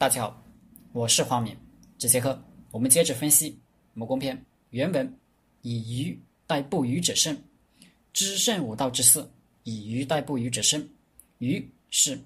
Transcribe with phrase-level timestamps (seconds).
[0.00, 0.42] 大家好，
[0.92, 1.54] 我是黄敏。
[1.98, 3.50] 这节课我们接着分析
[3.92, 4.34] 《谋攻篇》
[4.70, 5.14] 原文
[5.60, 7.36] ：“以鱼待不鱼者胜，
[8.10, 9.30] 知胜五道之四。
[9.62, 10.88] 以鱼待不鱼者胜。
[11.36, 12.18] 鱼是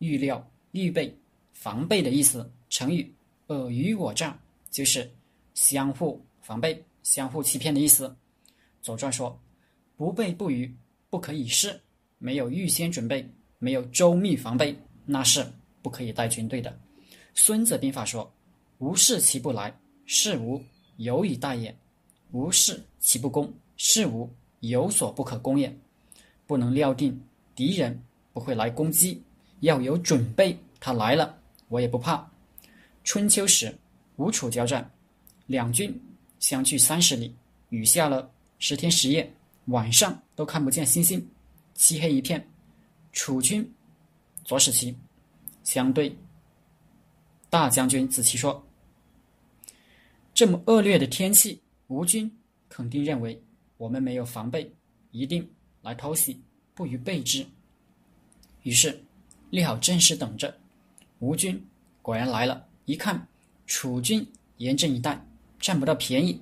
[0.00, 1.16] 预料、预备、
[1.52, 2.50] 防备的意思。
[2.68, 3.14] 成语
[3.46, 4.36] ‘尔虞我诈’
[4.68, 5.08] 就是
[5.54, 8.08] 相互防备、相互欺骗的意思。
[8.82, 9.40] 《左传》说
[9.96, 10.74] ：‘不备不虞，
[11.08, 11.80] 不可以试。’
[12.18, 13.24] 没有预先准备，
[13.60, 14.76] 没有周密防备，
[15.06, 15.46] 那是
[15.80, 16.68] 不可以带军队的。”
[17.34, 18.32] 《孙子兵法》说
[18.78, 19.74] ：“无事其不来，
[20.06, 20.62] 事无
[20.96, 21.72] 有以待也；
[22.32, 24.28] 无事其不攻，事无
[24.60, 25.74] 有所不可攻也。
[26.46, 27.20] 不能料定
[27.54, 29.22] 敌人不会来攻击，
[29.60, 30.58] 要有准备。
[30.78, 31.38] 他来了，
[31.68, 32.28] 我也不怕。”
[33.04, 33.74] 春秋时，
[34.16, 34.90] 吴楚交战，
[35.46, 35.98] 两军
[36.38, 37.34] 相距三十里，
[37.70, 39.32] 雨下了十天十夜，
[39.66, 41.26] 晚上都看不见星星，
[41.74, 42.46] 漆黑一片。
[43.12, 43.68] 楚军
[44.44, 44.96] 左使其
[45.64, 46.14] 相对。
[47.50, 48.64] 大将军子期说
[50.32, 52.30] ：“这么恶劣的天气，吴军
[52.68, 53.42] 肯定认为
[53.76, 54.72] 我们没有防备，
[55.10, 55.50] 一定
[55.82, 56.40] 来偷袭，
[56.74, 57.44] 不予备之。
[58.62, 59.02] 于是
[59.50, 60.56] 立好阵势等着。
[61.18, 61.60] 吴军
[62.02, 63.26] 果然来了，一看
[63.66, 64.24] 楚军
[64.58, 65.20] 严阵以待，
[65.58, 66.40] 占不到便宜，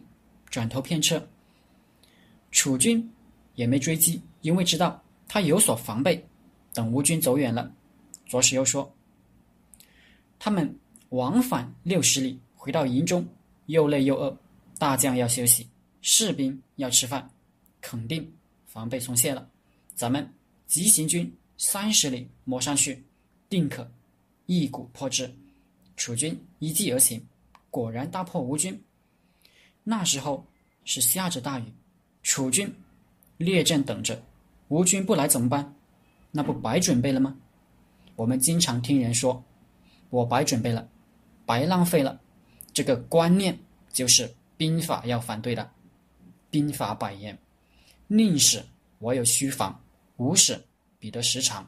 [0.50, 1.27] 转头骗撤。
[2.50, 3.11] 楚军
[3.55, 6.22] 也没追击，因为知道他有所防备。
[6.74, 7.72] 等吴军走远了，
[8.27, 8.94] 左使又说：
[10.38, 10.70] 他们。”
[11.11, 13.27] 往返六十里，回到营中，
[13.67, 14.37] 又累又饿，
[14.78, 15.67] 大将要休息，
[16.03, 17.31] 士兵要吃饭，
[17.81, 18.31] 肯定
[18.67, 19.48] 防备松懈了。
[19.95, 20.31] 咱们
[20.67, 23.03] 急行军三十里，摸上去，
[23.48, 23.91] 定可
[24.47, 25.34] 一鼓破之。
[25.97, 27.27] 楚军依计而行，
[27.70, 28.79] 果然大破吴军。
[29.83, 30.47] 那时候
[30.84, 31.64] 是下着大雨，
[32.23, 32.70] 楚军
[33.39, 34.23] 列阵等着，
[34.69, 35.75] 吴军不来怎么办？
[36.31, 37.34] 那不白准备了吗？
[38.14, 39.42] 我们经常听人说，
[40.11, 40.86] 我白准备了。
[41.48, 42.20] 白浪费了，
[42.74, 43.58] 这个观念
[43.91, 45.70] 就是兵法要反对的。
[46.50, 47.38] 兵法百言，
[48.06, 48.62] 宁使
[48.98, 49.80] 我有虚防，
[50.18, 50.62] 无使
[50.98, 51.67] 彼得时长。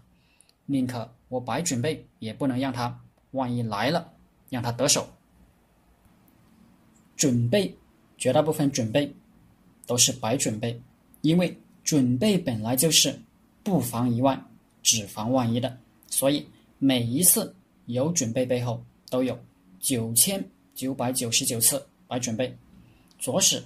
[0.66, 3.00] 宁可我白准备，也不能让他
[3.30, 4.12] 万一来了，
[4.50, 5.08] 让他得手。
[7.16, 7.74] 准备，
[8.18, 9.10] 绝大部分准备
[9.86, 10.78] 都是白准备，
[11.22, 13.18] 因为准备本来就是
[13.62, 14.46] 不防一万，
[14.82, 15.74] 只防万一的。
[16.06, 16.46] 所以
[16.78, 17.54] 每一次
[17.86, 19.38] 有准备，背后都有。
[19.80, 22.54] 九千九百九十九次来准备，
[23.18, 23.64] 左使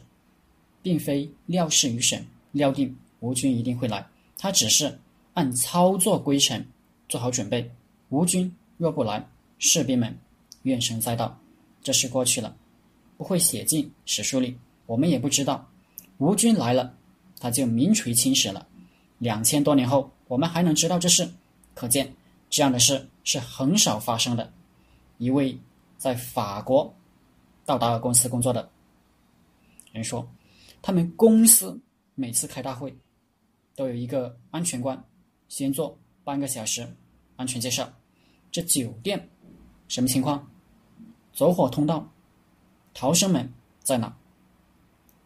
[0.81, 4.07] 并非料事于神，料定吴军一定会来，
[4.39, 4.99] 他只是
[5.35, 6.65] 按操作规程
[7.09, 7.69] 做好准备。
[8.11, 9.27] 吴军若不来，
[9.59, 10.17] 士兵们
[10.63, 11.37] 怨声载道，
[11.83, 12.57] 这事过去了，
[13.17, 15.69] 不会写进史书里，我们也不知道。
[16.19, 16.95] 吴军来了，
[17.41, 18.67] 他就名垂青史了。
[19.19, 21.29] 两千多年后，我们还能知道这事，
[21.75, 22.15] 可见
[22.49, 24.53] 这样的事是很少发生的。
[25.19, 25.59] 一位。
[26.05, 26.95] 在法国
[27.65, 28.71] 到达尔公司工作的
[29.91, 30.29] 人说，
[30.83, 31.81] 他们公司
[32.15, 32.95] 每次开大会
[33.75, 35.03] 都有一个安全官
[35.49, 36.87] 先做半个小时
[37.37, 37.91] 安全介绍。
[38.51, 39.31] 这酒店
[39.89, 40.47] 什么情况？
[41.33, 42.07] 走火通道、
[42.93, 43.51] 逃生门
[43.83, 44.15] 在哪？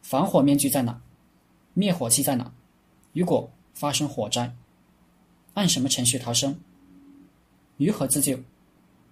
[0.02, 1.02] 防火面具在哪？
[1.74, 2.54] 灭火器在哪？
[3.12, 4.54] 如果发生火灾，
[5.54, 6.56] 按什么程序逃生？
[7.78, 8.38] 如何自救、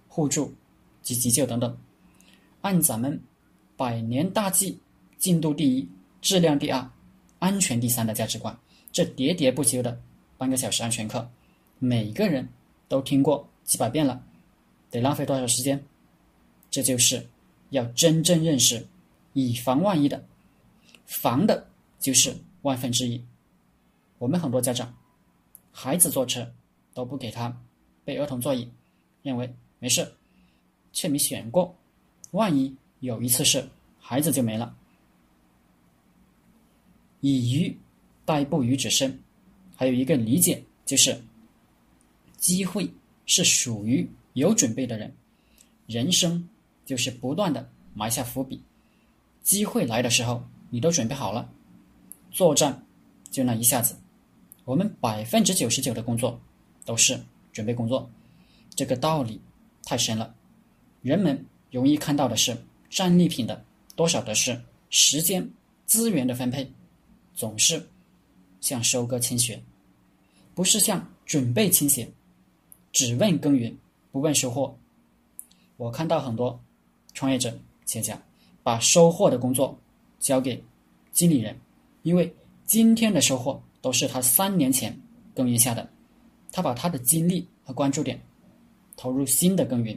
[0.07, 0.55] 互助？
[1.07, 1.79] 及急救等等，
[2.63, 3.23] 按咱们
[3.77, 4.77] 百年大计，
[5.19, 5.89] 进度第一，
[6.21, 6.91] 质量第二，
[7.39, 8.59] 安全第三的价值观，
[8.91, 10.01] 这喋喋不休的
[10.37, 11.31] 半个小时安全课，
[11.79, 12.49] 每个人
[12.89, 14.21] 都听过几百遍了，
[14.91, 15.81] 得浪费多少时间？
[16.71, 17.25] 这就是
[17.71, 18.85] 要真正认识
[19.33, 20.27] 以防万一的，
[21.05, 21.69] 防的
[22.01, 23.25] 就是万分之一。
[24.19, 24.93] 我们很多家长，
[25.71, 26.53] 孩子坐车
[26.93, 27.57] 都不给他
[28.05, 28.69] 备儿童座椅，
[29.23, 30.13] 认为没事。
[30.97, 31.77] 却没选过，
[32.31, 33.69] 万一有一次是，
[34.01, 34.75] 孩子就没了。
[37.21, 37.77] 以鱼
[38.25, 39.19] 代不鱼者胜，
[39.77, 41.23] 还有一个理解就是，
[42.39, 42.91] 机会
[43.27, 45.15] 是属于有准备的人。
[45.87, 46.49] 人生
[46.87, 48.63] 就是不断的埋下伏笔，
[49.43, 51.53] 机会来的时候，你都准备好了。
[52.31, 52.87] 作战
[53.31, 53.97] 就那一下子，
[54.65, 56.41] 我们百分之九十九的工作
[56.87, 57.21] 都是
[57.53, 58.11] 准备工作，
[58.75, 59.39] 这个道理
[59.85, 60.35] 太深了。
[61.07, 62.61] 人们容易看到的是
[62.91, 63.65] 战利品的
[63.95, 64.61] 多少的是
[64.91, 65.49] 时间
[65.85, 66.69] 资源的分配，
[67.33, 67.81] 总是
[68.61, 69.63] 向收割倾斜，
[70.53, 72.11] 不是向准备倾斜，
[72.91, 73.73] 只问耕耘
[74.11, 74.77] 不问收获。
[75.77, 76.61] 我看到很多
[77.15, 78.21] 创业者企业家
[78.65, 79.79] 把收获的工作
[80.19, 80.61] 交给
[81.13, 81.57] 经理人，
[82.03, 85.01] 因为今天的收获都是他三年前
[85.37, 85.89] 耕耘下的，
[86.51, 88.21] 他把他的精力和关注点
[88.97, 89.97] 投入新的耕耘。